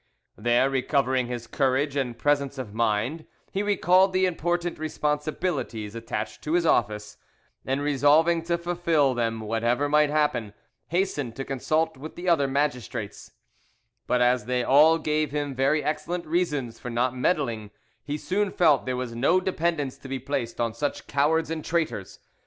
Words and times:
There, 0.35 0.67
recovering 0.67 1.27
his 1.27 1.45
courage 1.45 1.95
and 1.95 2.17
presence 2.17 2.57
of 2.57 2.73
mind, 2.73 3.27
he 3.51 3.61
recalled 3.61 4.13
the 4.13 4.25
important 4.25 4.79
responsibilities 4.79 5.93
attached 5.93 6.41
to 6.41 6.53
his 6.53 6.65
office, 6.65 7.17
and 7.67 7.81
resolving 7.83 8.41
to 8.45 8.57
fulfil 8.57 9.13
them 9.13 9.41
whatever 9.41 9.87
might 9.87 10.09
happen, 10.09 10.55
hastened 10.87 11.35
to 11.35 11.45
consult 11.45 11.97
with 11.97 12.15
the 12.15 12.27
other 12.27 12.47
magistrates, 12.47 13.33
but 14.07 14.21
as 14.21 14.45
they 14.45 14.63
all 14.63 14.97
gave 14.97 15.29
him 15.29 15.53
very 15.53 15.83
excellent 15.83 16.25
reasons 16.25 16.79
for 16.79 16.89
not 16.89 17.15
meddling, 17.15 17.69
he 18.03 18.17
soon 18.17 18.49
felt 18.49 18.87
there 18.87 18.97
was 18.97 19.13
no 19.13 19.39
dependence 19.39 19.99
to 19.99 20.07
be 20.07 20.17
placed 20.17 20.59
on 20.59 20.73
such 20.73 21.05
cowards 21.05 21.51
and 21.51 21.63
traitors. 21.63 22.17